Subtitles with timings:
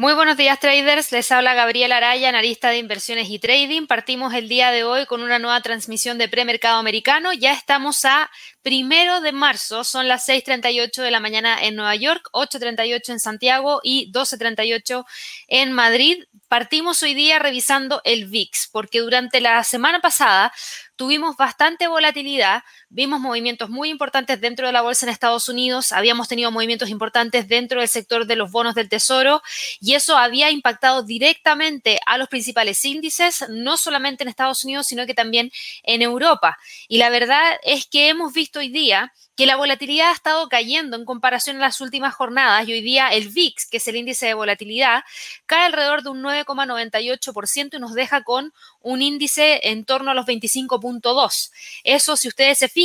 [0.00, 3.86] Muy buenos días traders, les habla Gabriela Araya, analista de inversiones y trading.
[3.86, 7.34] Partimos el día de hoy con una nueva transmisión de premercado americano.
[7.34, 8.30] Ya estamos a
[8.62, 13.80] primero de marzo, son las 6.38 de la mañana en Nueva York, 8.38 en Santiago
[13.82, 15.04] y 12.38
[15.48, 16.24] en Madrid.
[16.48, 20.50] Partimos hoy día revisando el VIX, porque durante la semana pasada
[20.96, 26.28] tuvimos bastante volatilidad, vimos movimientos muy importantes dentro de la bolsa en Estados Unidos, habíamos
[26.28, 29.42] tenido movimientos importantes dentro del sector de los bonos del Tesoro
[29.80, 35.06] y eso había impactado directamente a los principales índices, no solamente en Estados Unidos, sino
[35.06, 35.52] que también
[35.84, 36.58] en Europa.
[36.88, 40.98] Y la verdad es que hemos visto hoy día que la volatilidad ha estado cayendo
[40.98, 44.26] en comparación a las últimas jornadas y hoy día el VIX, que es el índice
[44.26, 45.02] de volatilidad,
[45.46, 50.26] cae alrededor de un 9,98% y nos deja con un índice en torno a los
[50.26, 51.52] 25.2.
[51.84, 52.79] Eso, si ustedes se fijan,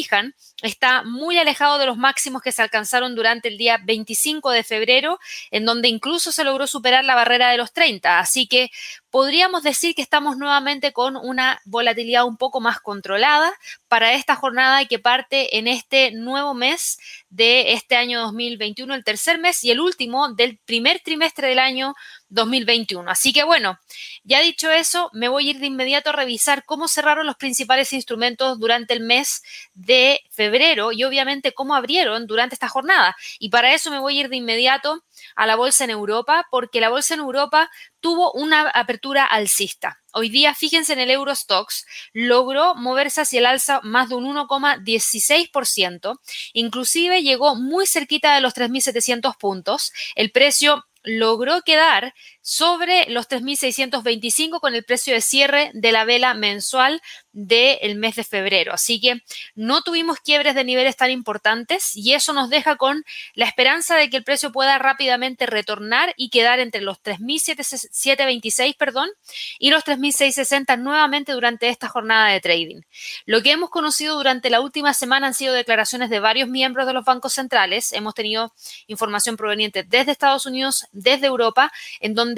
[0.61, 5.19] está muy alejado de los máximos que se alcanzaron durante el día 25 de febrero,
[5.51, 8.19] en donde incluso se logró superar la barrera de los 30.
[8.19, 8.71] Así que
[9.09, 13.53] podríamos decir que estamos nuevamente con una volatilidad un poco más controlada
[13.87, 16.97] para esta jornada que parte en este nuevo mes
[17.29, 21.95] de este año 2021, el tercer mes y el último del primer trimestre del año
[22.35, 23.09] 2021.
[23.09, 23.79] Así que bueno,
[24.23, 27.93] ya dicho eso, me voy a ir de inmediato a revisar cómo cerraron los principales
[27.93, 29.41] instrumentos durante el mes
[29.73, 33.15] de febrero y obviamente cómo abrieron durante esta jornada.
[33.39, 35.03] Y para eso me voy a ir de inmediato
[35.35, 39.99] a la bolsa en Europa, porque la bolsa en Europa tuvo una apertura alcista.
[40.13, 46.19] Hoy día, fíjense en el Eurostox, logró moverse hacia el alza más de un 1,16%,
[46.53, 49.91] inclusive llegó muy cerquita de los 3.700 puntos.
[50.15, 52.13] El precio logró quedar
[52.47, 57.01] sobre los 3.625 con el precio de cierre de la vela mensual
[57.31, 58.71] del mes de febrero.
[58.71, 59.23] Así que
[59.55, 64.11] no tuvimos quiebres de niveles tan importantes y eso nos deja con la esperanza de
[64.11, 69.09] que el precio pueda rápidamente retornar y quedar entre los 3.726 perdón,
[69.57, 72.81] y los 3.660 nuevamente durante esta jornada de trading.
[73.25, 76.93] Lo que hemos conocido durante la última semana han sido declaraciones de varios miembros de
[76.93, 77.91] los bancos centrales.
[77.91, 78.53] Hemos tenido
[78.85, 82.34] información proveniente desde Estados Unidos, desde Europa, en donde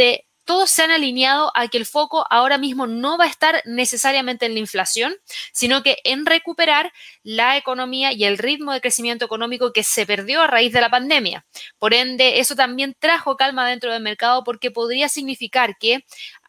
[0.47, 4.45] todos se han alineado a que el foco ahora mismo no va a estar necesariamente
[4.45, 5.13] en la inflación,
[5.51, 10.41] sino que en recuperar la economía y el ritmo de crecimiento económico que se perdió
[10.41, 11.45] a raíz de la pandemia.
[11.77, 16.05] Por ende, eso también trajo calma dentro del mercado porque podría significar que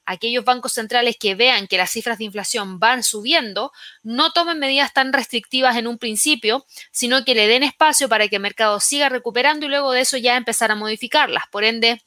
[0.06, 3.72] aquellos bancos centrales que vean que las cifras de inflación van subiendo,
[4.04, 8.36] no tomen medidas tan restrictivas en un principio, sino que le den espacio para que
[8.36, 11.44] el mercado siga recuperando y luego de eso ya empezar a modificarlas.
[11.50, 12.00] Por ende,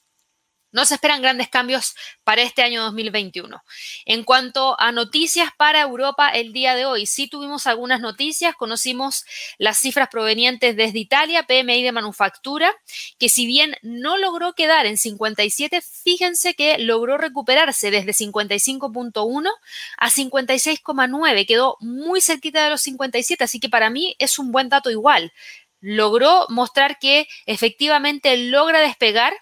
[0.72, 3.64] no se esperan grandes cambios para este año 2021.
[4.06, 9.26] En cuanto a noticias para Europa el día de hoy, sí tuvimos algunas noticias, conocimos
[9.58, 12.74] las cifras provenientes desde Italia, PMI de manufactura,
[13.20, 19.50] que si bien no logró quedar en 57, fíjense que logró recuperarse desde 55.1
[19.98, 24.70] a 56.9, quedó muy cerquita de los 57, así que para mí es un buen
[24.70, 25.34] dato igual.
[25.80, 29.34] Logró mostrar que efectivamente logra despegar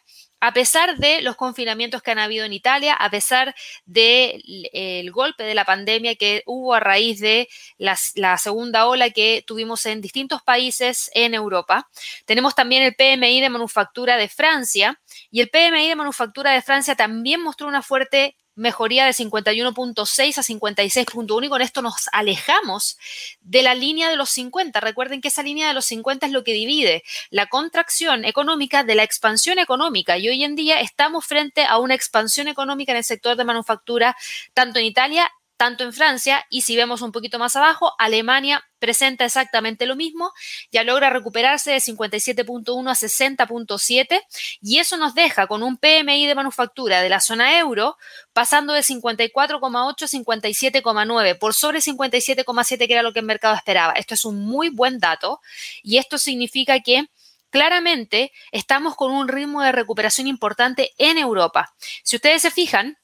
[0.42, 3.56] a pesar de los confinamientos que han habido en Italia, a pesar
[3.86, 9.86] del golpe de la pandemia que hubo a raíz de la segunda ola que tuvimos
[9.86, 11.90] en distintos países en Europa.
[12.26, 16.96] Tenemos también el PMI de manufactura de Francia y el PMI de manufactura de Francia
[16.96, 22.98] también mostró una fuerte mejoría de 51.6 a 56.1 y con esto nos alejamos
[23.42, 24.80] de la línea de los 50.
[24.80, 28.96] Recuerden que esa línea de los 50 es lo que divide la contracción económica de
[28.96, 33.04] la expansión económica y hoy en día estamos frente a una expansión económica en el
[33.04, 34.16] sector de manufactura
[34.54, 39.26] tanto en Italia tanto en Francia y si vemos un poquito más abajo, Alemania presenta
[39.26, 40.32] exactamente lo mismo,
[40.72, 44.22] ya logra recuperarse de 57.1 a 60.7
[44.62, 47.98] y eso nos deja con un PMI de manufactura de la zona euro
[48.32, 53.92] pasando de 54,8 a 57,9 por sobre 57,7 que era lo que el mercado esperaba.
[53.98, 55.42] Esto es un muy buen dato
[55.84, 57.10] y esto significa que
[57.50, 61.74] claramente estamos con un ritmo de recuperación importante en Europa.
[62.04, 62.98] Si ustedes se fijan,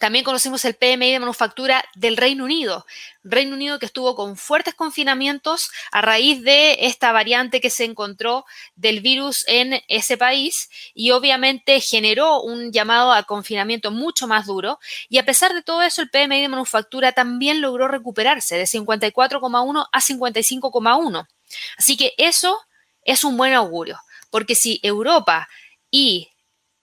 [0.00, 2.86] también conocimos el PMI de manufactura del Reino Unido.
[3.22, 8.46] Reino Unido que estuvo con fuertes confinamientos a raíz de esta variante que se encontró
[8.76, 14.78] del virus en ese país y obviamente generó un llamado a confinamiento mucho más duro.
[15.10, 19.86] Y a pesar de todo eso, el PMI de manufactura también logró recuperarse de 54,1
[19.92, 21.28] a 55,1.
[21.76, 22.58] Así que eso
[23.02, 24.00] es un buen augurio,
[24.30, 25.46] porque si Europa
[25.90, 26.29] y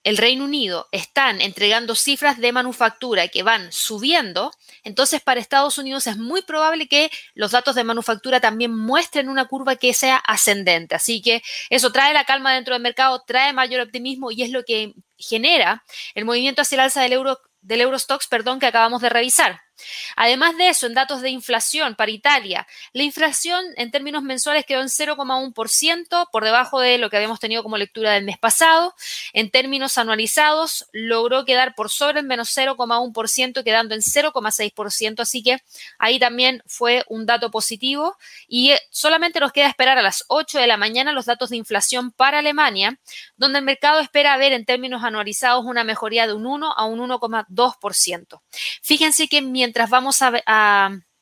[0.04, 4.52] el Reino Unido están entregando cifras de manufactura que van subiendo,
[4.84, 9.46] entonces para Estados Unidos es muy probable que los datos de manufactura también muestren una
[9.46, 10.94] curva que sea ascendente.
[10.94, 14.64] Así que eso trae la calma dentro del mercado, trae mayor optimismo y es lo
[14.64, 15.84] que genera
[16.14, 19.67] el movimiento hacia el alza del euro del Eurostox, perdón, que acabamos de revisar.
[20.16, 24.80] Además de eso, en datos de inflación para Italia, la inflación en términos mensuales quedó
[24.80, 28.94] en 0,1%, por debajo de lo que habíamos tenido como lectura del mes pasado.
[29.32, 35.62] En términos anualizados, logró quedar por sobre el menos 0,1%, quedando en 0,6%, así que
[35.98, 38.16] ahí también fue un dato positivo.
[38.46, 41.56] Y eh, solamente nos queda esperar a las 8 de la mañana los datos de
[41.56, 42.98] inflación para Alemania,
[43.36, 47.00] donde el mercado espera ver en términos anualizados una mejoría de un 1 a un
[47.00, 48.40] 1,2%.
[48.82, 50.22] Fíjense que mientras mientras vamos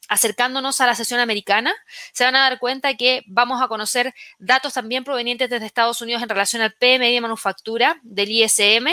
[0.08, 1.74] acercándonos a la sesión americana,
[2.12, 6.22] se van a dar cuenta que vamos a conocer datos también provenientes desde Estados Unidos
[6.22, 8.86] en relación al PMI de manufactura del ISM,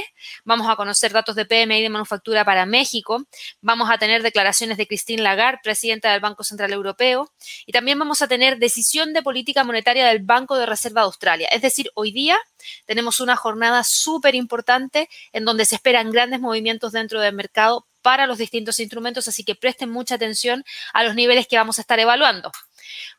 [0.43, 3.27] vamos a conocer datos de PMI de manufactura para México,
[3.61, 7.31] vamos a tener declaraciones de Christine Lagarde, presidenta del Banco Central Europeo,
[7.67, 11.47] y también vamos a tener decisión de política monetaria del Banco de Reserva de Australia.
[11.51, 12.39] Es decir, hoy día
[12.87, 18.27] tenemos una jornada súper importante en donde se esperan grandes movimientos dentro del mercado para
[18.27, 20.63] los distintos instrumentos, así que presten mucha atención
[20.93, 22.51] a los niveles que vamos a estar evaluando.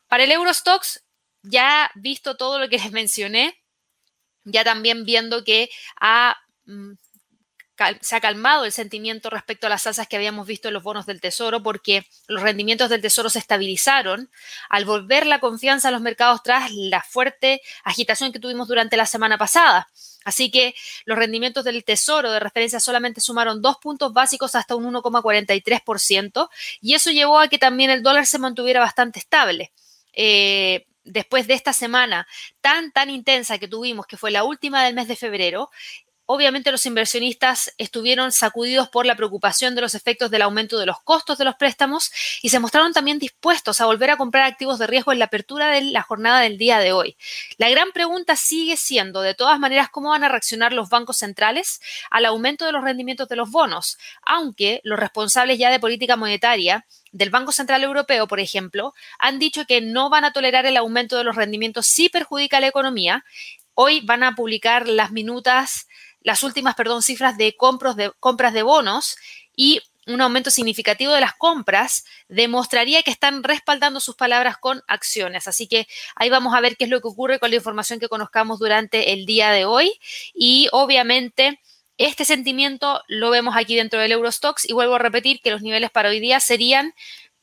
[0.07, 1.03] Para el Eurostox,
[1.41, 3.61] ya visto todo lo que les mencioné,
[4.45, 6.93] ya también viendo que ha mm,
[8.01, 11.05] se ha calmado el sentimiento respecto a las alzas que habíamos visto en los bonos
[11.05, 14.31] del Tesoro porque los rendimientos del Tesoro se estabilizaron
[14.69, 19.05] al volver la confianza a los mercados tras la fuerte agitación que tuvimos durante la
[19.05, 19.89] semana pasada.
[20.25, 20.75] Así que
[21.05, 26.49] los rendimientos del Tesoro de referencia solamente sumaron dos puntos básicos hasta un 1,43%
[26.81, 29.71] y eso llevó a que también el dólar se mantuviera bastante estable.
[30.13, 32.27] Eh, después de esta semana
[32.59, 35.69] tan, tan intensa que tuvimos, que fue la última del mes de febrero,
[36.27, 40.99] Obviamente los inversionistas estuvieron sacudidos por la preocupación de los efectos del aumento de los
[41.01, 42.11] costos de los préstamos
[42.41, 45.69] y se mostraron también dispuestos a volver a comprar activos de riesgo en la apertura
[45.69, 47.15] de la jornada del día de hoy.
[47.57, 51.79] La gran pregunta sigue siendo, de todas maneras, cómo van a reaccionar los bancos centrales
[52.09, 56.87] al aumento de los rendimientos de los bonos, aunque los responsables ya de política monetaria
[57.11, 61.17] del Banco Central Europeo, por ejemplo, han dicho que no van a tolerar el aumento
[61.17, 63.23] de los rendimientos si perjudica a la economía.
[63.73, 65.87] Hoy van a publicar las minutas
[66.25, 67.55] las últimas, perdón, cifras de,
[67.95, 69.15] de compras de bonos
[69.55, 75.47] y un aumento significativo de las compras demostraría que están respaldando sus palabras con acciones.
[75.47, 78.09] Así que ahí vamos a ver qué es lo que ocurre con la información que
[78.09, 79.93] conozcamos durante el día de hoy.
[80.33, 81.59] Y obviamente
[81.97, 85.91] este sentimiento lo vemos aquí dentro del Eurostox y vuelvo a repetir que los niveles
[85.91, 86.95] para hoy día serían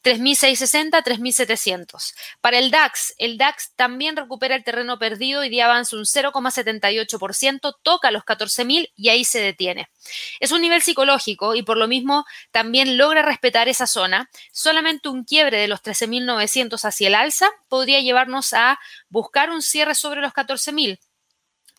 [0.03, 2.15] 3.660, 3.700.
[2.41, 7.77] Para el DAX, el DAX también recupera el terreno perdido y día avanza un 0,78%,
[7.83, 9.89] toca los 14.000 y ahí se detiene.
[10.41, 14.29] Es un nivel psicológico y por lo mismo también logra respetar esa zona.
[14.53, 18.79] Solamente un quiebre de los 13.900 hacia el alza podría llevarnos a
[19.09, 20.99] buscar un cierre sobre los 14.000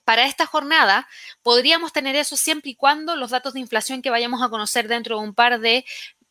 [0.06, 1.08] para esta jornada
[1.42, 5.18] podríamos tener eso siempre y cuando los datos de inflación que vayamos a conocer dentro
[5.18, 5.86] de un par de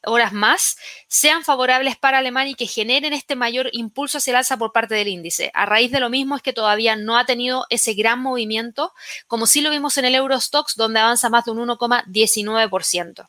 [0.05, 0.77] horas más
[1.09, 4.95] sean favorables para Alemania y que generen este mayor impulso hacia el alza por parte
[4.95, 5.51] del índice.
[5.55, 8.93] A raíz de lo mismo es que todavía no ha tenido ese gran movimiento,
[9.27, 13.29] como sí lo vimos en el Eurostox, donde avanza más de un 1,19%.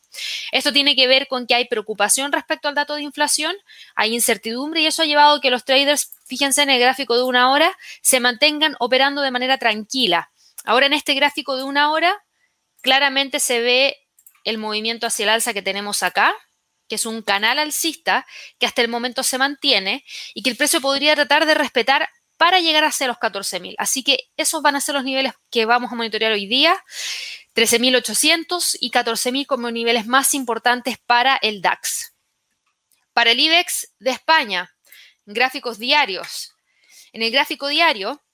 [0.52, 3.54] Esto tiene que ver con que hay preocupación respecto al dato de inflación,
[3.94, 7.24] hay incertidumbre y eso ha llevado a que los traders, fíjense en el gráfico de
[7.24, 10.30] una hora, se mantengan operando de manera tranquila.
[10.64, 12.24] Ahora en este gráfico de una hora,
[12.80, 13.96] claramente se ve
[14.44, 16.34] el movimiento hacia el alza que tenemos acá,
[16.94, 18.26] es un canal alcista
[18.58, 22.60] que hasta el momento se mantiene y que el precio podría tratar de respetar para
[22.60, 23.74] llegar hacia los 14.000.
[23.78, 26.82] Así que esos van a ser los niveles que vamos a monitorear hoy día.
[27.54, 32.12] 13.800 y 14.000 como niveles más importantes para el DAX.
[33.12, 34.74] Para el IBEX de España,
[35.24, 36.54] gráficos diarios.
[37.12, 38.24] En el gráfico diario,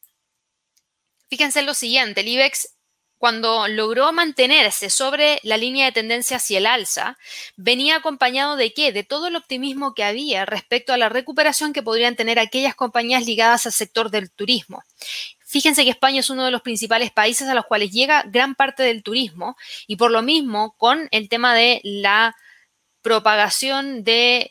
[1.28, 2.74] fíjense en lo siguiente, el IBEX
[3.20, 7.18] cuando logró mantenerse sobre la línea de tendencia hacia el alza,
[7.54, 8.92] venía acompañado de qué?
[8.92, 13.26] De todo el optimismo que había respecto a la recuperación que podrían tener aquellas compañías
[13.26, 14.82] ligadas al sector del turismo.
[15.44, 18.84] Fíjense que España es uno de los principales países a los cuales llega gran parte
[18.84, 19.54] del turismo
[19.86, 22.34] y por lo mismo con el tema de la
[23.02, 24.50] propagación de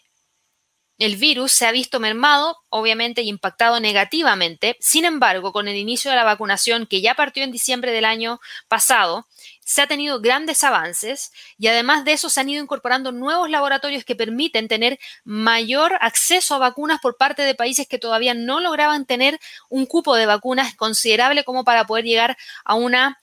[1.00, 4.78] el virus se ha visto mermado, obviamente, y impactado negativamente.
[4.82, 8.42] Sin embargo, con el inicio de la vacunación, que ya partió en diciembre del año
[8.68, 9.26] pasado,
[9.64, 14.04] se ha tenido grandes avances y además de eso se han ido incorporando nuevos laboratorios
[14.04, 19.06] que permiten tener mayor acceso a vacunas por parte de países que todavía no lograban
[19.06, 19.40] tener
[19.70, 23.20] un cupo de vacunas considerable como para poder llegar a una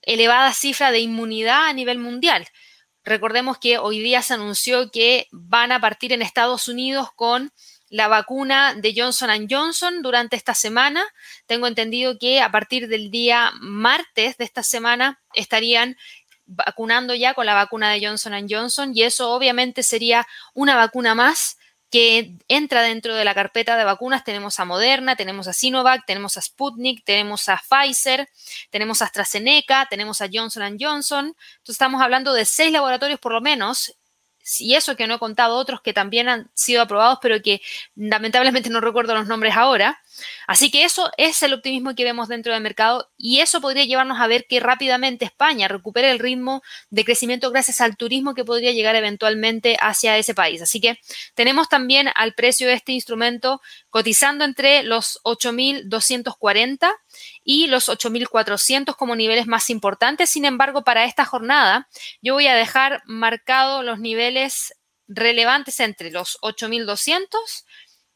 [0.00, 2.48] elevada cifra de inmunidad a nivel mundial.
[3.04, 7.52] Recordemos que hoy día se anunció que van a partir en Estados Unidos con
[7.88, 11.04] la vacuna de Johnson Johnson durante esta semana.
[11.46, 15.96] Tengo entendido que a partir del día martes de esta semana estarían
[16.46, 21.58] vacunando ya con la vacuna de Johnson Johnson y eso obviamente sería una vacuna más
[21.92, 24.24] que entra dentro de la carpeta de vacunas.
[24.24, 28.30] Tenemos a Moderna, tenemos a Sinovac, tenemos a Sputnik, tenemos a Pfizer,
[28.70, 31.26] tenemos a AstraZeneca, tenemos a Johnson Johnson.
[31.26, 33.94] Entonces estamos hablando de seis laboratorios por lo menos
[34.58, 37.60] y eso que no he contado otros que también han sido aprobados, pero que
[37.94, 40.00] lamentablemente no recuerdo los nombres ahora.
[40.46, 44.20] Así que eso es el optimismo que vemos dentro del mercado y eso podría llevarnos
[44.20, 48.72] a ver que rápidamente España recupere el ritmo de crecimiento gracias al turismo que podría
[48.72, 50.60] llegar eventualmente hacia ese país.
[50.60, 50.98] Así que
[51.34, 53.60] tenemos también al precio de este instrumento
[53.92, 56.90] cotizando entre los 8.240
[57.44, 60.30] y los 8.400 como niveles más importantes.
[60.30, 61.88] Sin embargo, para esta jornada
[62.22, 64.74] yo voy a dejar marcados los niveles
[65.08, 67.28] relevantes entre los 8.200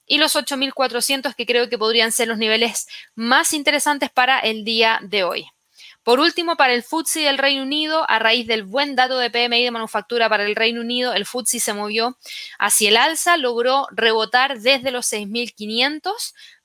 [0.06, 4.98] y los 8.400 que creo que podrían ser los niveles más interesantes para el día
[5.02, 5.46] de hoy.
[6.06, 9.64] Por último, para el FTSE del Reino Unido, a raíz del buen dato de PMI
[9.64, 12.16] de manufactura para el Reino Unido, el FTSE se movió
[12.60, 16.12] hacia el alza, logró rebotar desde los 6.500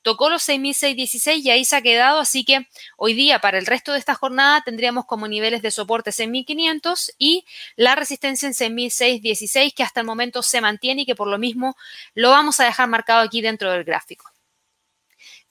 [0.03, 2.67] tocó los 6.616 y ahí se ha quedado, así que
[2.97, 7.43] hoy día para el resto de esta jornada tendríamos como niveles de soporte 6.500 y
[7.75, 11.75] la resistencia en 6.616 que hasta el momento se mantiene y que por lo mismo
[12.13, 14.30] lo vamos a dejar marcado aquí dentro del gráfico.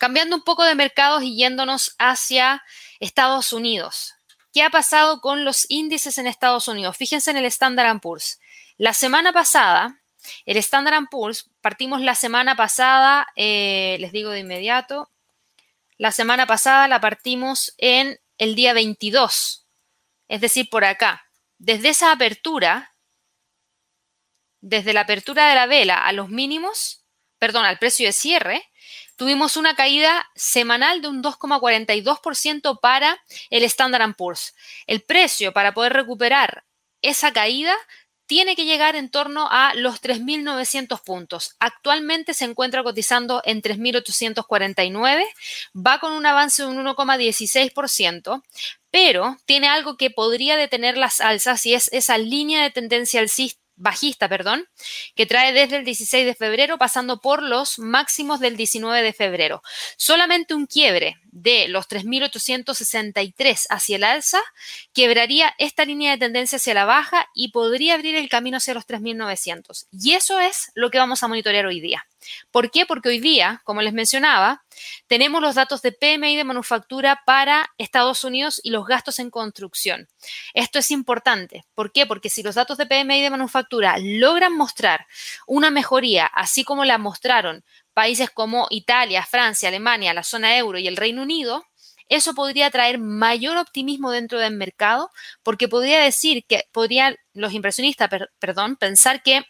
[0.01, 2.65] Cambiando un poco de mercados y yéndonos hacia
[3.01, 4.15] Estados Unidos.
[4.51, 6.97] ¿Qué ha pasado con los índices en Estados Unidos?
[6.97, 8.41] Fíjense en el Standard Poor's.
[8.79, 10.01] La semana pasada,
[10.47, 15.11] el Standard Poor's, partimos la semana pasada, eh, les digo de inmediato,
[15.99, 19.67] la semana pasada la partimos en el día 22,
[20.29, 21.27] es decir, por acá.
[21.59, 22.95] Desde esa apertura,
[24.63, 27.05] desde la apertura de la vela a los mínimos,
[27.39, 28.70] perdón, al precio de cierre,
[29.17, 34.55] tuvimos una caída semanal de un 2,42% para el Standard Poor's.
[34.87, 36.65] El precio para poder recuperar
[37.03, 37.75] esa caída
[38.31, 41.57] tiene que llegar en torno a los 3.900 puntos.
[41.59, 45.27] Actualmente se encuentra cotizando en 3.849,
[45.75, 48.43] va con un avance de un 1,16%,
[48.93, 53.60] pero tiene algo que podría detener las alzas y es esa línea de tendencia alcista
[53.81, 54.69] bajista, perdón,
[55.17, 59.63] que trae desde el 16 de febrero pasando por los máximos del 19 de febrero.
[59.97, 64.41] Solamente un quiebre de los 3.863 hacia el alza
[64.93, 68.87] quebraría esta línea de tendencia hacia la baja y podría abrir el camino hacia los
[68.87, 69.87] 3.900.
[69.91, 72.07] Y eso es lo que vamos a monitorear hoy día.
[72.51, 72.87] ¿Por qué?
[72.87, 74.65] Porque hoy día, como les mencionaba,
[75.07, 80.09] tenemos los datos de PMI de manufactura para Estados Unidos y los gastos en construcción.
[80.55, 81.65] Esto es importante.
[81.75, 82.07] ¿Por qué?
[82.07, 85.07] Porque si los datos de PMI de manufactura logran mostrar
[85.47, 90.87] una mejoría, así como la mostraron países como Italia, Francia, Alemania, la zona euro y
[90.87, 91.65] el Reino Unido,
[92.11, 95.11] eso podría traer mayor optimismo dentro del mercado
[95.45, 98.11] porque podría decir que podrían los impresionistas,
[98.41, 99.45] perdón, pensar que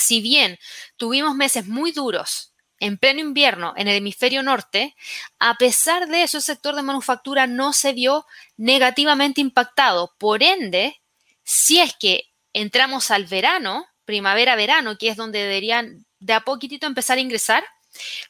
[0.00, 0.58] si bien
[0.96, 4.96] tuvimos meses muy duros en pleno invierno en el hemisferio norte,
[5.38, 8.26] a pesar de eso el sector de manufactura no se vio
[8.56, 10.14] negativamente impactado.
[10.18, 11.00] Por ende,
[11.44, 17.18] si es que entramos al verano, primavera-verano, que es donde deberían de a poquitito empezar
[17.18, 17.64] a ingresar,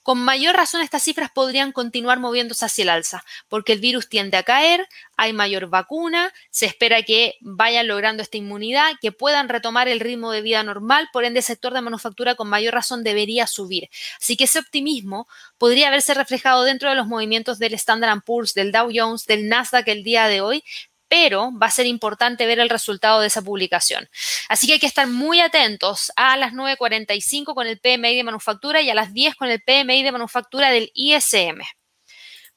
[0.02, 4.36] con mayor razón estas cifras podrían continuar moviéndose hacia el alza, porque el virus tiende
[4.36, 4.86] a caer,
[5.16, 10.32] hay mayor vacuna, se espera que vayan logrando esta inmunidad, que puedan retomar el ritmo
[10.32, 13.90] de vida normal, por ende el sector de manufactura con mayor razón debería subir.
[14.20, 15.26] Así que ese optimismo
[15.58, 19.88] podría verse reflejado dentro de los movimientos del Standard Poor's, del Dow Jones, del Nasdaq
[19.88, 20.64] el día de hoy,
[21.10, 24.08] pero va a ser importante ver el resultado de esa publicación.
[24.48, 28.80] Así que hay que estar muy atentos a las 9.45 con el PMI de manufactura
[28.80, 31.62] y a las 10 con el PMI de manufactura del ISM,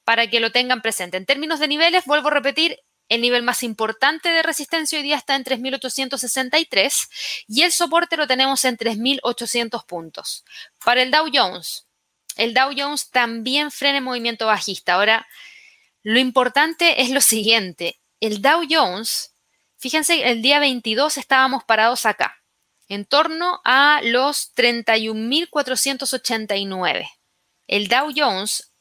[0.03, 1.17] para que lo tengan presente.
[1.17, 2.77] En términos de niveles, vuelvo a repetir,
[3.09, 8.27] el nivel más importante de resistencia hoy día está en 3.863 y el soporte lo
[8.27, 10.45] tenemos en 3.800 puntos.
[10.85, 11.87] Para el Dow Jones,
[12.37, 14.93] el Dow Jones también frena el movimiento bajista.
[14.93, 15.27] Ahora,
[16.03, 19.35] lo importante es lo siguiente, el Dow Jones,
[19.77, 22.37] fíjense, el día 22 estábamos parados acá,
[22.87, 27.09] en torno a los 31.489.
[27.67, 28.71] El Dow Jones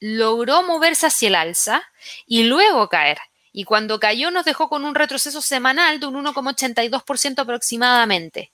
[0.00, 1.84] logró moverse hacia el alza
[2.26, 3.18] y luego caer.
[3.56, 8.50] Y cuando cayó nos dejó con un retroceso semanal de un 1,82% aproximadamente.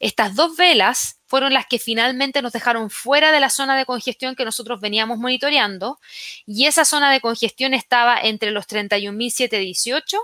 [0.00, 4.34] Estas dos velas fueron las que finalmente nos dejaron fuera de la zona de congestión
[4.34, 6.00] que nosotros veníamos monitoreando
[6.44, 10.18] y esa zona de congestión estaba entre los 31.718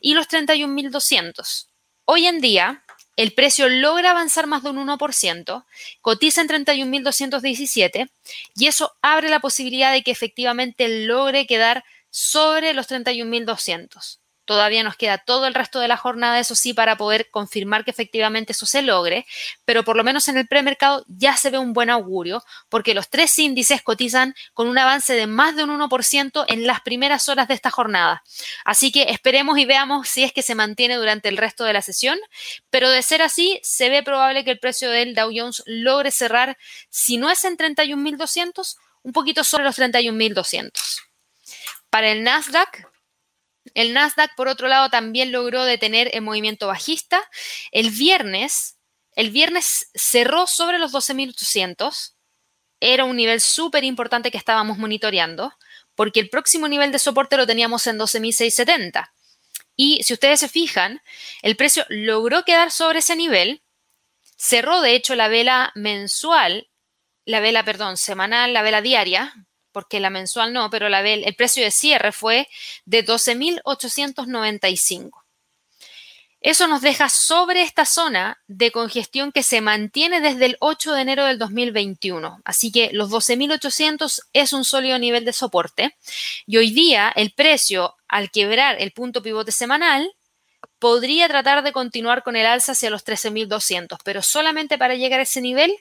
[0.00, 1.68] y los 31.200.
[2.04, 2.82] Hoy en día,
[3.14, 5.64] el precio logra avanzar más de un 1%,
[6.00, 8.10] cotiza en 31.217
[8.56, 14.18] y eso abre la posibilidad de que efectivamente logre quedar sobre los 31.200.
[14.44, 17.92] Todavía nos queda todo el resto de la jornada, eso sí, para poder confirmar que
[17.92, 19.24] efectivamente eso se logre,
[19.64, 23.08] pero por lo menos en el premercado ya se ve un buen augurio, porque los
[23.08, 27.46] tres índices cotizan con un avance de más de un 1% en las primeras horas
[27.46, 28.24] de esta jornada.
[28.64, 31.82] Así que esperemos y veamos si es que se mantiene durante el resto de la
[31.82, 32.18] sesión,
[32.68, 36.58] pero de ser así, se ve probable que el precio del Dow Jones logre cerrar,
[36.90, 41.11] si no es en 31.200, un poquito sobre los 31.200.
[41.92, 42.90] Para el Nasdaq,
[43.74, 47.20] el Nasdaq, por otro lado, también logró detener el movimiento bajista.
[47.70, 48.78] El viernes,
[49.14, 52.14] el viernes cerró sobre los 12.800.
[52.80, 55.52] Era un nivel súper importante que estábamos monitoreando,
[55.94, 59.12] porque el próximo nivel de soporte lo teníamos en 12.670.
[59.76, 61.02] Y si ustedes se fijan,
[61.42, 63.60] el precio logró quedar sobre ese nivel.
[64.38, 66.70] Cerró, de hecho, la vela mensual,
[67.26, 69.34] la vela, perdón, semanal, la vela diaria,
[69.72, 72.48] porque la mensual no, pero la, el precio de cierre fue
[72.84, 75.22] de 12.895.
[76.42, 81.02] Eso nos deja sobre esta zona de congestión que se mantiene desde el 8 de
[81.02, 82.40] enero del 2021.
[82.44, 85.96] Así que los 12.800 es un sólido nivel de soporte.
[86.46, 90.12] Y hoy día el precio, al quebrar el punto pivote semanal,
[90.80, 95.22] podría tratar de continuar con el alza hacia los 13.200, pero solamente para llegar a
[95.22, 95.72] ese nivel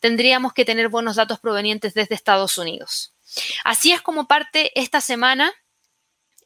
[0.00, 3.12] tendríamos que tener buenos datos provenientes desde Estados Unidos.
[3.64, 5.52] Así es como parte esta semana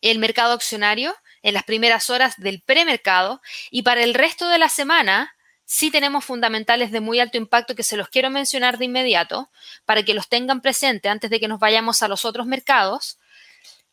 [0.00, 4.68] el mercado accionario en las primeras horas del premercado y para el resto de la
[4.68, 5.34] semana
[5.64, 9.50] sí tenemos fundamentales de muy alto impacto que se los quiero mencionar de inmediato
[9.84, 13.18] para que los tengan presente antes de que nos vayamos a los otros mercados.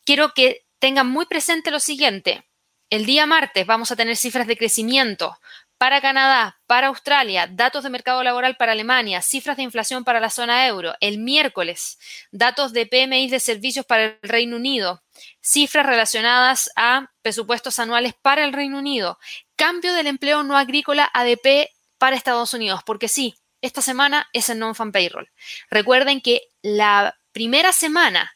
[0.04, 2.44] Quiero que tengan muy presente lo siguiente.
[2.90, 5.38] El día martes vamos a tener cifras de crecimiento
[5.80, 10.30] para Canadá, para Australia, datos de mercado laboral para Alemania, cifras de inflación para la
[10.30, 10.94] zona euro.
[11.00, 11.98] El miércoles,
[12.32, 15.02] datos de PMI de servicios para el Reino Unido,
[15.40, 19.20] cifras relacionadas a presupuestos anuales para el Reino Unido,
[19.56, 24.60] cambio del empleo no agrícola ADP para Estados Unidos, porque sí, esta semana es el
[24.60, 25.32] non-fan payroll.
[25.70, 28.34] Recuerden que la primera semana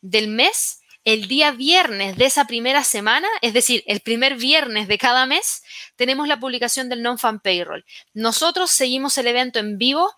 [0.00, 4.98] del mes el día viernes de esa primera semana, es decir, el primer viernes de
[4.98, 5.62] cada mes,
[5.96, 7.84] tenemos la publicación del non-fan payroll.
[8.14, 10.10] Nosotros seguimos el evento en vivo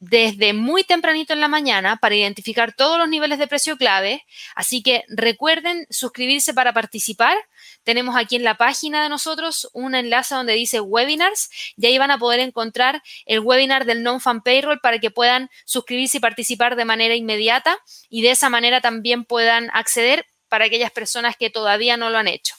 [0.00, 4.24] desde muy tempranito en la mañana para identificar todos los niveles de precio clave.
[4.54, 7.36] Así que recuerden suscribirse para participar.
[7.82, 12.10] Tenemos aquí en la página de nosotros un enlace donde dice webinars y ahí van
[12.10, 16.84] a poder encontrar el webinar del non-fan payroll para que puedan suscribirse y participar de
[16.84, 22.10] manera inmediata y de esa manera también puedan acceder para aquellas personas que todavía no
[22.10, 22.54] lo han hecho.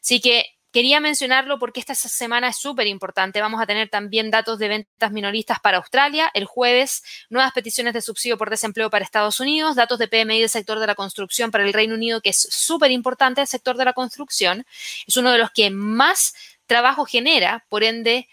[0.00, 3.40] Así que Quería mencionarlo porque esta semana es súper importante.
[3.40, 6.30] Vamos a tener también datos de ventas minoristas para Australia.
[6.34, 10.50] El jueves, nuevas peticiones de subsidio por desempleo para Estados Unidos, datos de PMI del
[10.50, 13.86] sector de la construcción para el Reino Unido, que es súper importante el sector de
[13.86, 14.66] la construcción.
[15.06, 16.34] Es uno de los que más
[16.66, 18.28] trabajo genera, por ende,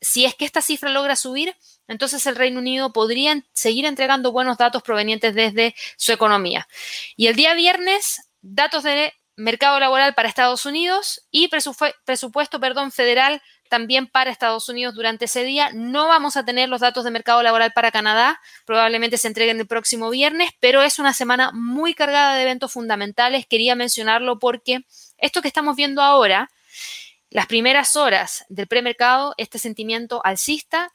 [0.00, 1.56] si es que esta cifra logra subir,
[1.88, 6.68] entonces el Reino Unido podría seguir entregando buenos datos provenientes desde su economía.
[7.16, 13.40] Y el día viernes, datos de mercado laboral para Estados Unidos y presupuesto perdón, federal
[13.70, 15.70] también para Estados Unidos durante ese día.
[15.72, 19.66] No vamos a tener los datos de mercado laboral para Canadá, probablemente se entreguen el
[19.66, 23.46] próximo viernes, pero es una semana muy cargada de eventos fundamentales.
[23.46, 24.80] Quería mencionarlo porque
[25.18, 26.50] esto que estamos viendo ahora,
[27.30, 30.92] las primeras horas del premercado, este sentimiento alcista,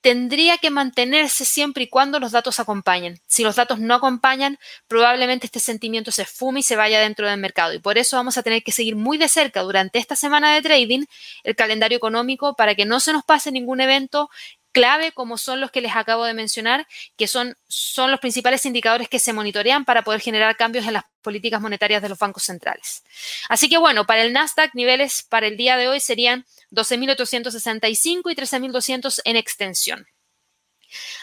[0.00, 3.20] tendría que mantenerse siempre y cuando los datos acompañen.
[3.26, 7.40] Si los datos no acompañan, probablemente este sentimiento se fume y se vaya dentro del
[7.40, 7.74] mercado.
[7.74, 10.62] Y por eso vamos a tener que seguir muy de cerca durante esta semana de
[10.62, 11.04] trading
[11.42, 14.30] el calendario económico para que no se nos pase ningún evento
[14.72, 19.08] clave como son los que les acabo de mencionar, que son, son los principales indicadores
[19.08, 23.02] que se monitorean para poder generar cambios en las políticas monetarias de los bancos centrales.
[23.48, 28.34] Así que bueno, para el Nasdaq niveles para el día de hoy serían 12.865 y
[28.34, 30.06] 13.200 en extensión.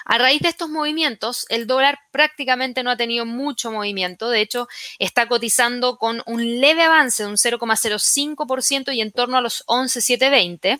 [0.05, 4.29] A raíz de estos movimientos, el dólar prácticamente no ha tenido mucho movimiento.
[4.29, 4.67] De hecho,
[4.99, 10.79] está cotizando con un leve avance de un 0,05% y en torno a los 11,720.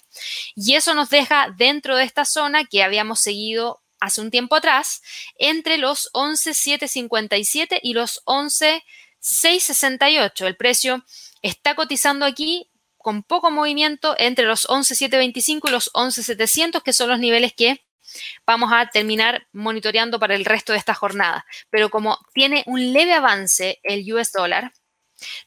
[0.55, 5.01] Y eso nos deja dentro de esta zona que habíamos seguido hace un tiempo atrás,
[5.37, 10.47] entre los 11,757 y los 11,668.
[10.47, 11.03] El precio
[11.41, 17.19] está cotizando aquí con poco movimiento entre los 11,725 y los 11,700, que son los
[17.19, 17.85] niveles que
[18.45, 21.45] vamos a terminar monitoreando para el resto de esta jornada.
[21.69, 24.73] Pero como tiene un leve avance el US dólar,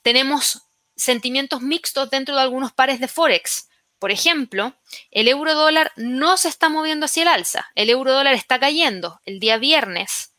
[0.03, 0.63] tenemos
[0.97, 3.69] sentimientos mixtos dentro de algunos pares de Forex.
[3.99, 4.75] Por ejemplo,
[5.11, 9.21] el euro dólar no se está moviendo hacia el alza, el euro dólar está cayendo.
[9.25, 10.35] El día viernes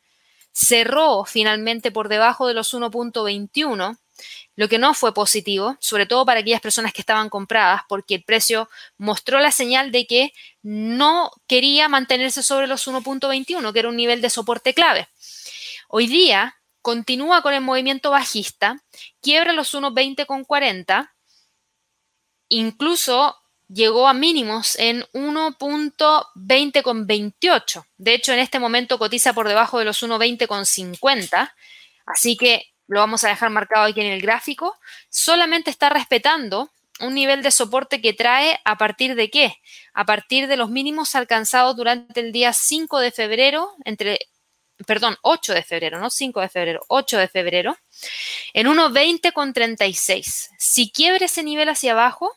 [0.52, 3.98] cerró finalmente por debajo de los 1.21
[4.56, 8.24] lo que no fue positivo, sobre todo para aquellas personas que estaban compradas, porque el
[8.24, 13.96] precio mostró la señal de que no quería mantenerse sobre los 1.21, que era un
[13.96, 15.08] nivel de soporte clave.
[15.88, 18.84] Hoy día continúa con el movimiento bajista,
[19.22, 20.26] quiebra los 1.20
[22.50, 29.86] incluso llegó a mínimos en 1.20 De hecho, en este momento cotiza por debajo de
[29.86, 31.52] los 1.20
[32.06, 34.78] así que lo vamos a dejar marcado aquí en el gráfico.
[35.10, 39.56] Solamente está respetando un nivel de soporte que trae a partir de qué?
[39.94, 44.20] A partir de los mínimos alcanzados durante el día 5 de febrero, entre
[44.88, 47.78] perdón, 8 de febrero, no 5 de febrero, 8 de febrero,
[48.54, 50.50] en 1.20 con 36.
[50.58, 52.36] Si quiebre ese nivel hacia abajo,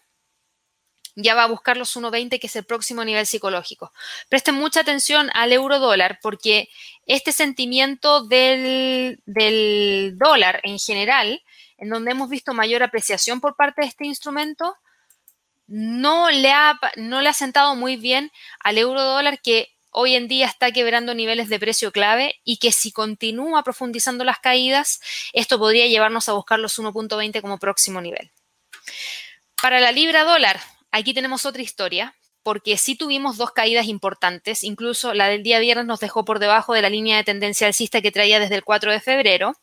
[1.14, 3.92] ya va a buscar los 1.20, que es el próximo nivel psicológico.
[4.28, 6.68] Presten mucha atención al euro dólar, porque
[7.06, 11.42] este sentimiento del, del dólar en general,
[11.78, 14.76] en donde hemos visto mayor apreciación por parte de este instrumento,
[15.66, 20.26] no le ha, no le ha sentado muy bien al euro dólar que hoy en
[20.26, 25.00] día está quebrando niveles de precio clave y que si continúa profundizando las caídas,
[25.32, 28.30] esto podría llevarnos a buscar los 1.20 como próximo nivel.
[29.60, 30.60] Para la libra dólar,
[30.92, 35.86] aquí tenemos otra historia, porque sí tuvimos dos caídas importantes, incluso la del día viernes
[35.86, 38.92] nos dejó por debajo de la línea de tendencia alcista que traía desde el 4
[38.92, 39.54] de febrero,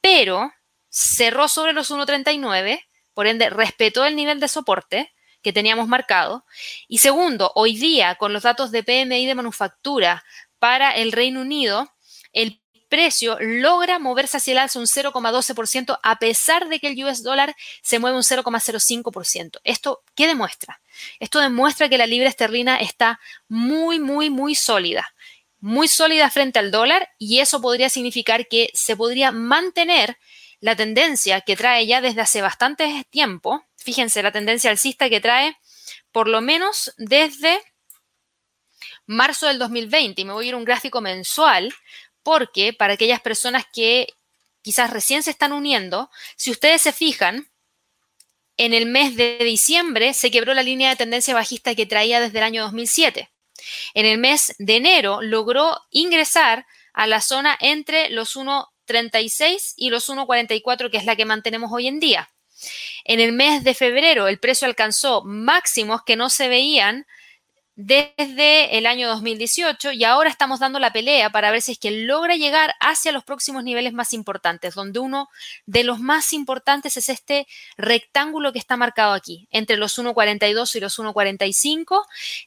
[0.00, 0.52] pero
[0.88, 2.80] cerró sobre los 1.39,
[3.14, 6.44] por ende respetó el nivel de soporte, que teníamos marcado.
[6.88, 10.24] Y segundo, hoy día, con los datos de PMI de manufactura
[10.58, 11.92] para el Reino Unido,
[12.32, 12.61] el
[12.92, 17.56] precio logra moverse hacia el alza un 0,12% a pesar de que el US dólar
[17.80, 19.60] se mueve un 0,05%.
[19.64, 20.82] ¿Esto qué demuestra?
[21.18, 25.14] Esto demuestra que la libra esterlina está muy, muy, muy sólida.
[25.58, 30.18] Muy sólida frente al dólar y eso podría significar que se podría mantener
[30.60, 35.56] la tendencia que trae ya desde hace bastante tiempo, fíjense la tendencia alcista que trae
[36.12, 37.58] por lo menos desde
[39.06, 41.72] marzo del 2020, y me voy a ir a un gráfico mensual,
[42.22, 44.08] porque para aquellas personas que
[44.62, 47.48] quizás recién se están uniendo, si ustedes se fijan,
[48.56, 52.38] en el mes de diciembre se quebró la línea de tendencia bajista que traía desde
[52.38, 53.30] el año 2007.
[53.94, 59.90] En el mes de enero logró ingresar a la zona entre los 1 36 y
[59.90, 62.30] los 1,44, que es la que mantenemos hoy en día.
[63.04, 67.06] En el mes de febrero el precio alcanzó máximos que no se veían
[67.74, 71.90] desde el año 2018 y ahora estamos dando la pelea para ver si es que
[71.90, 75.30] logra llegar hacia los próximos niveles más importantes, donde uno
[75.64, 77.46] de los más importantes es este
[77.78, 82.04] rectángulo que está marcado aquí, entre los 1.42 y los 1.45,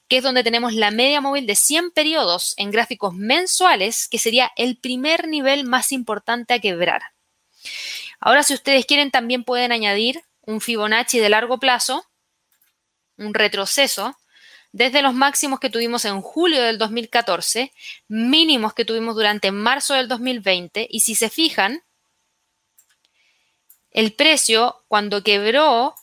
[0.07, 4.51] que es donde tenemos la media móvil de 100 periodos en gráficos mensuales, que sería
[4.55, 7.01] el primer nivel más importante a quebrar.
[8.19, 12.05] Ahora, si ustedes quieren, también pueden añadir un Fibonacci de largo plazo,
[13.17, 14.15] un retroceso,
[14.75, 17.71] desde los máximos que tuvimos en julio del 2014,
[18.09, 21.81] mínimos que tuvimos durante marzo del 2020, y si se fijan,
[23.91, 25.95] el precio cuando quebró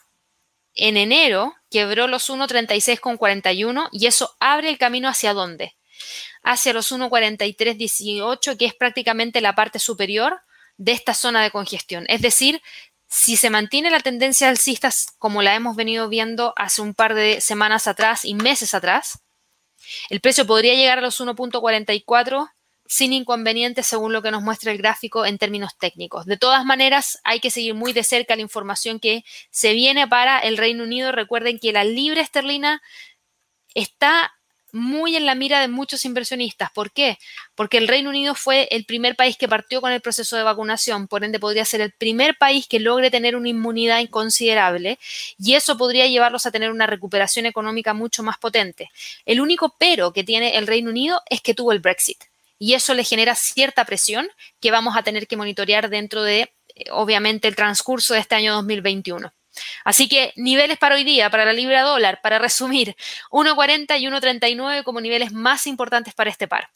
[0.75, 5.77] en enero, quebró los 1.36,41 y eso abre el camino hacia dónde?
[6.43, 10.41] Hacia los 1.4318, que es prácticamente la parte superior
[10.79, 12.07] de esta zona de congestión.
[12.09, 12.63] Es decir,
[13.15, 17.43] si se mantiene la tendencia alcista como la hemos venido viendo hace un par de
[17.43, 19.19] semanas atrás y meses atrás,
[20.09, 22.51] el precio podría llegar a los 1.44
[22.87, 26.25] sin inconvenientes según lo que nos muestra el gráfico en términos técnicos.
[26.25, 30.39] De todas maneras, hay que seguir muy de cerca la información que se viene para
[30.39, 31.13] el Reino Unido.
[31.13, 32.81] Recuerden que la libra esterlina
[33.75, 34.33] está
[34.73, 36.73] muy en la mira de muchos inversionistas.
[36.73, 37.19] ¿Por qué?
[37.55, 41.07] Porque el Reino Unido fue el primer país que partió con el proceso de vacunación,
[41.07, 44.99] por ende podría ser el primer país que logre tener una inmunidad inconsiderable
[45.39, 48.91] y eso podría llevarlos a tener una recuperación económica mucho más potente.
[49.27, 52.19] El único pero que tiene el Reino Unido es que tuvo el Brexit
[52.59, 54.29] y eso le genera cierta presión
[54.61, 58.55] que vamos a tener que monitorear dentro de, eh, obviamente, el transcurso de este año
[58.55, 59.33] 2021.
[59.85, 62.97] Así que niveles para hoy día, para la libra dólar, para resumir,
[63.31, 66.71] 1.40 y 1.39 como niveles más importantes para este par.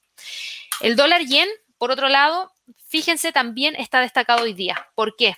[0.80, 2.52] El dólar yen, por otro lado,
[2.88, 4.88] fíjense, también está destacado hoy día.
[4.94, 5.36] ¿Por qué?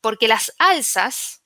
[0.00, 1.42] Porque las alzas,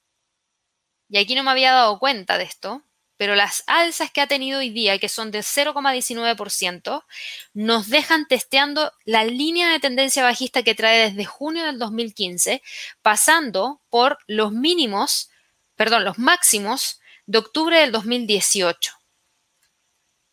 [1.08, 2.82] y aquí no me había dado cuenta de esto,
[3.16, 7.04] pero las alzas que ha tenido hoy día, que son de 0,19%,
[7.54, 12.62] nos dejan testeando la línea de tendencia bajista que trae desde junio del 2015,
[13.02, 15.30] pasando por los mínimos,
[15.74, 18.92] perdón, los máximos de octubre del 2018.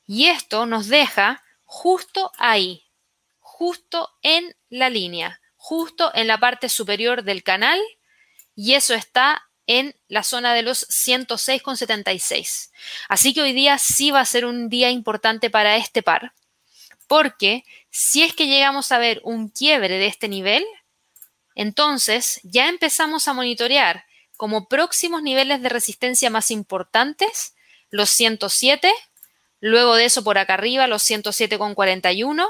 [0.06, 2.84] Y esto nos deja justo ahí,
[3.39, 7.80] justo en la línea, justo en la parte superior del canal
[8.56, 12.71] y eso está en la zona de los 106,76.
[13.08, 16.34] Así que hoy día sí va a ser un día importante para este par,
[17.08, 20.65] porque si es que llegamos a ver un quiebre de este nivel,
[21.56, 24.06] entonces ya empezamos a monitorear
[24.38, 27.56] como próximos niveles de resistencia más importantes
[27.89, 28.91] los 107,
[29.60, 32.47] luego de eso por acá arriba los 107,41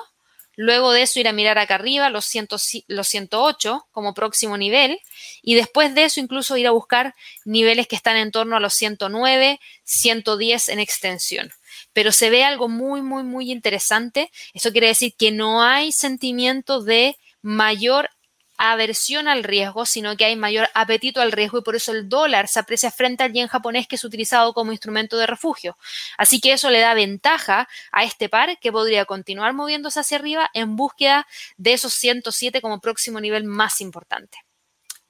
[0.55, 4.99] Luego de eso ir a mirar acá arriba los, 108 como próximo nivel
[5.41, 8.73] y después de eso incluso ir a buscar niveles que están en torno a los
[8.75, 11.51] 109, 110 en extensión.
[11.91, 14.31] Pero se ve algo muy, muy, muy interesante.
[14.53, 18.09] Eso quiere decir que no hay sentimiento de mayor
[18.57, 22.47] aversión al riesgo, sino que hay mayor apetito al riesgo y por eso el dólar
[22.47, 25.77] se aprecia frente al yen japonés que es utilizado como instrumento de refugio.
[26.17, 30.49] Así que eso le da ventaja a este par que podría continuar moviéndose hacia arriba
[30.53, 34.39] en búsqueda de esos 107 como próximo nivel más importante.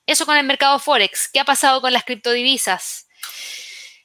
[0.05, 1.29] Eso con el mercado Forex.
[1.31, 3.07] ¿Qué ha pasado con las criptodivisas?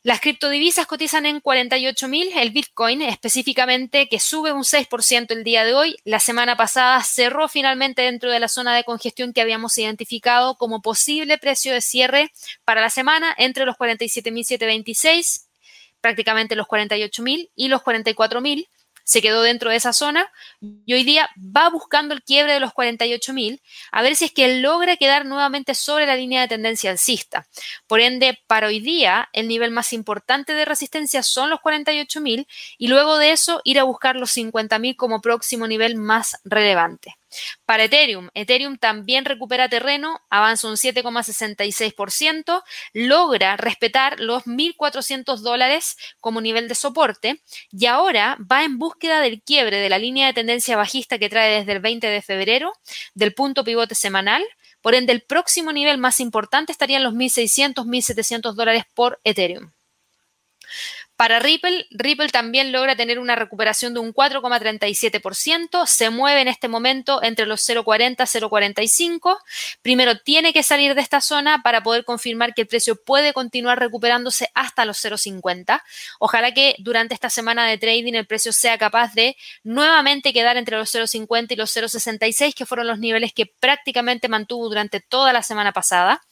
[0.04, 5.74] Las criptodivisas cotizan en 48.000, el Bitcoin específicamente que sube un 6% el día de
[5.74, 5.96] hoy.
[6.04, 10.82] La semana pasada cerró finalmente dentro de la zona de congestión que habíamos identificado como
[10.82, 12.30] posible precio de cierre
[12.64, 15.46] para la semana entre los 47.726,
[16.00, 18.68] prácticamente los 48.000 y los 44.000
[19.08, 22.72] se quedó dentro de esa zona y hoy día va buscando el quiebre de los
[22.72, 27.48] 48.000 a ver si es que logra quedar nuevamente sobre la línea de tendencia alcista.
[27.86, 32.88] Por ende, para hoy día, el nivel más importante de resistencia son los 48.000 y
[32.88, 37.16] luego de eso ir a buscar los 50.000 como próximo nivel más relevante.
[37.64, 42.62] Para Ethereum, Ethereum también recupera terreno, avanza un 7,66%,
[42.94, 49.42] logra respetar los 1.400 dólares como nivel de soporte y ahora va en búsqueda del
[49.42, 52.72] quiebre de la línea de tendencia bajista que trae desde el 20 de febrero,
[53.14, 54.44] del punto pivote semanal.
[54.80, 59.72] Por ende, el próximo nivel más importante estaría en los 1.600, 1.700 dólares por Ethereum.
[61.18, 66.68] Para Ripple, Ripple también logra tener una recuperación de un 4,37%, se mueve en este
[66.68, 69.36] momento entre los 0,40 y 0,45.
[69.82, 73.80] Primero tiene que salir de esta zona para poder confirmar que el precio puede continuar
[73.80, 75.82] recuperándose hasta los 0,50.
[76.20, 80.76] Ojalá que durante esta semana de trading el precio sea capaz de nuevamente quedar entre
[80.76, 85.42] los 0,50 y los 0,66, que fueron los niveles que prácticamente mantuvo durante toda la
[85.42, 86.22] semana pasada.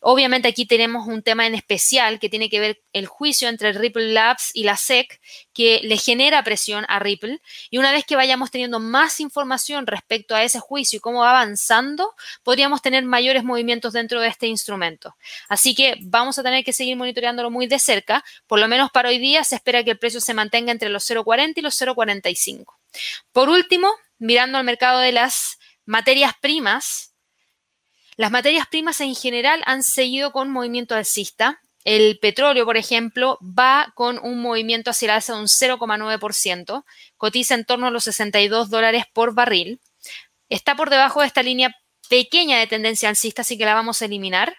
[0.00, 4.12] Obviamente aquí tenemos un tema en especial que tiene que ver el juicio entre Ripple
[4.12, 5.20] Labs y la SEC
[5.52, 10.34] que le genera presión a Ripple y una vez que vayamos teniendo más información respecto
[10.34, 15.16] a ese juicio y cómo va avanzando, podríamos tener mayores movimientos dentro de este instrumento.
[15.48, 18.24] Así que vamos a tener que seguir monitoreándolo muy de cerca.
[18.46, 21.08] Por lo menos para hoy día se espera que el precio se mantenga entre los
[21.08, 22.76] 0,40 y los 0,45.
[23.32, 27.09] Por último, mirando al mercado de las materias primas,
[28.20, 31.62] las materias primas en general han seguido con movimiento alcista.
[31.84, 36.84] El petróleo, por ejemplo, va con un movimiento hacia el alza de un 0,9%,
[37.16, 39.80] cotiza en torno a los 62 dólares por barril.
[40.50, 41.74] Está por debajo de esta línea
[42.10, 44.54] pequeña de tendencia alcista, así que la vamos a eliminar.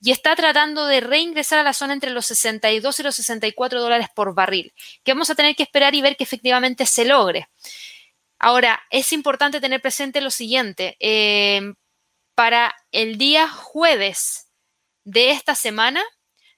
[0.00, 4.06] Y está tratando de reingresar a la zona entre los 62 y los 64 dólares
[4.14, 7.48] por barril, que vamos a tener que esperar y ver que efectivamente se logre.
[8.38, 10.96] Ahora, es importante tener presente lo siguiente.
[11.00, 11.74] Eh,
[12.34, 14.48] para el día jueves
[15.04, 16.02] de esta semana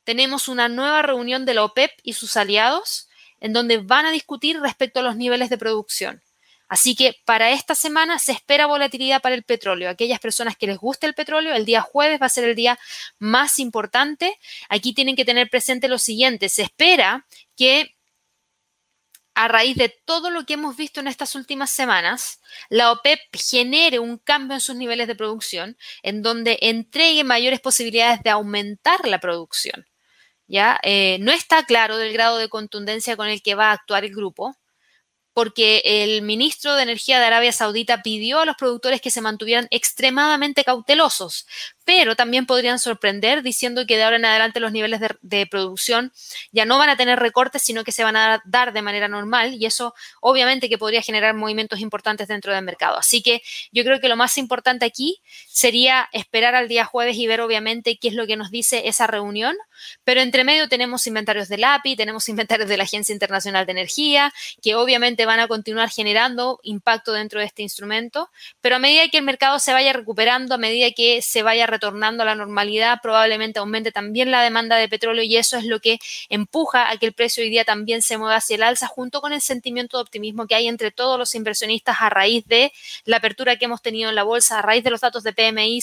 [0.05, 3.09] tenemos una nueva reunión de la OPEP y sus aliados
[3.41, 6.23] en donde van a discutir respecto a los niveles de producción.
[6.69, 9.91] Así que para esta semana se espera volatilidad para el petróleo.
[9.91, 12.79] Aquellas personas que les guste el petróleo, el día jueves va a ser el día
[13.19, 14.39] más importante.
[14.71, 16.49] Aquí tienen que tener presente lo siguiente.
[16.49, 17.27] Se espera
[17.59, 17.95] que
[19.35, 23.99] a raíz de todo lo que hemos visto en estas últimas semanas, la OPEP genere
[23.99, 29.21] un cambio en sus niveles de producción, en donde entregue mayores posibilidades de aumentar la
[29.21, 29.87] producción.
[30.47, 30.79] ¿ya?
[30.83, 34.15] Eh, no está claro del grado de contundencia con el que va a actuar el
[34.15, 34.57] grupo,
[35.33, 39.67] porque el ministro de Energía de Arabia Saudita pidió a los productores que se mantuvieran
[39.71, 41.47] extremadamente cautelosos,
[41.85, 46.13] pero también podrían sorprender diciendo que de ahora en adelante los niveles de, producción
[46.53, 49.55] ya no van a tener recortes, sino que se van a dar de manera normal
[49.55, 52.97] y eso obviamente que podría generar movimientos importantes dentro del mercado.
[52.97, 53.43] Así que
[53.73, 57.99] yo creo que lo más importante aquí sería esperar al día jueves y ver obviamente
[57.99, 59.57] qué es lo que nos dice esa reunión,
[60.05, 64.33] pero entre medio tenemos inventarios del API, tenemos inventarios de la Agencia Internacional de Energía,
[64.63, 69.19] que obviamente van a continuar generando impacto dentro de este instrumento, pero a medida que
[69.19, 73.59] el mercado se vaya recuperando, a medida que se vaya retornando a la normalidad, probablemente
[73.59, 77.13] aumente también la demanda de petróleo y eso es lo que empuja a que el
[77.13, 80.47] precio hoy día también se mueva hacia el alza junto con el sentimiento de optimismo
[80.47, 82.73] que hay entre todos los inversionistas a raíz de
[83.05, 85.81] la apertura que hemos tenido en la bolsa, a raíz de los datos de PMI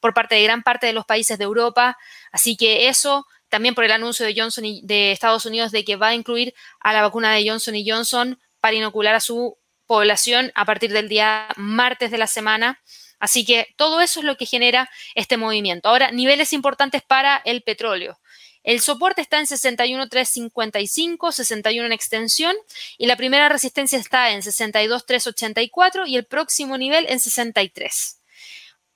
[0.00, 1.96] por parte de gran parte de los países de Europa.
[2.32, 5.96] Así que eso también por el anuncio de Johnson y de Estados Unidos de que
[5.96, 10.52] va a incluir a la vacuna de Johnson y Johnson para inocular a su población
[10.54, 12.80] a partir del día martes de la semana.
[13.20, 15.88] Así que todo eso es lo que genera este movimiento.
[15.88, 18.18] Ahora, niveles importantes para el petróleo.
[18.62, 22.56] El soporte está en 61.355, 61 en extensión
[22.98, 28.20] y la primera resistencia está en 62.384 y el próximo nivel en 63.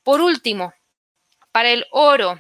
[0.03, 0.75] Por último,
[1.51, 2.39] para el oro,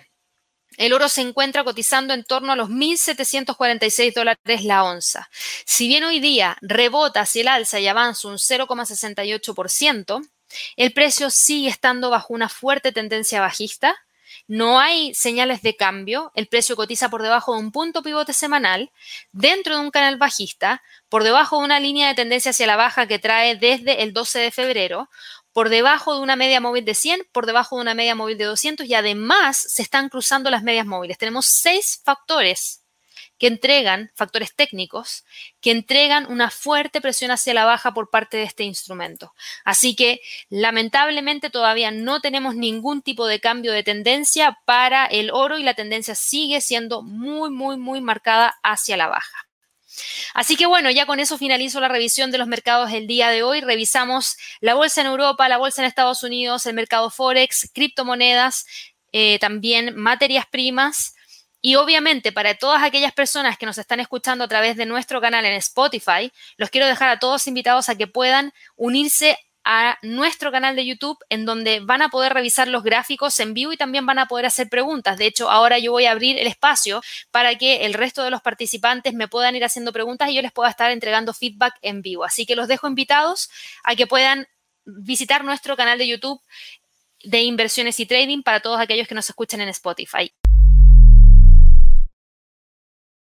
[0.76, 5.30] el oro se encuentra cotizando en torno a los 1.746 dólares la onza.
[5.64, 10.28] Si bien hoy día rebota hacia el alza y avanza un 0,68%,
[10.76, 13.96] el precio sigue estando bajo una fuerte tendencia bajista.
[14.46, 16.32] No hay señales de cambio.
[16.34, 18.90] El precio cotiza por debajo de un punto pivote semanal,
[19.32, 23.06] dentro de un canal bajista, por debajo de una línea de tendencia hacia la baja
[23.06, 25.08] que trae desde el 12 de febrero,
[25.52, 28.44] por debajo de una media móvil de 100, por debajo de una media móvil de
[28.44, 31.16] 200 y además se están cruzando las medias móviles.
[31.16, 32.83] Tenemos seis factores
[33.38, 35.24] que entregan, factores técnicos,
[35.60, 39.34] que entregan una fuerte presión hacia la baja por parte de este instrumento.
[39.64, 45.58] Así que lamentablemente todavía no tenemos ningún tipo de cambio de tendencia para el oro
[45.58, 49.48] y la tendencia sigue siendo muy, muy, muy marcada hacia la baja.
[50.32, 53.42] Así que bueno, ya con eso finalizo la revisión de los mercados el día de
[53.42, 53.60] hoy.
[53.60, 58.66] Revisamos la bolsa en Europa, la bolsa en Estados Unidos, el mercado Forex, criptomonedas,
[59.12, 61.13] eh, también materias primas.
[61.66, 65.46] Y obviamente para todas aquellas personas que nos están escuchando a través de nuestro canal
[65.46, 70.76] en Spotify, los quiero dejar a todos invitados a que puedan unirse a nuestro canal
[70.76, 74.18] de YouTube en donde van a poder revisar los gráficos en vivo y también van
[74.18, 75.16] a poder hacer preguntas.
[75.16, 77.00] De hecho, ahora yo voy a abrir el espacio
[77.30, 80.52] para que el resto de los participantes me puedan ir haciendo preguntas y yo les
[80.52, 82.24] pueda estar entregando feedback en vivo.
[82.24, 83.48] Así que los dejo invitados
[83.84, 84.46] a que puedan
[84.84, 86.42] visitar nuestro canal de YouTube
[87.22, 90.30] de inversiones y trading para todos aquellos que nos escuchan en Spotify.